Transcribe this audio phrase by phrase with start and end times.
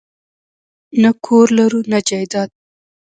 [1.01, 2.49] نه کور لرو نه جایداد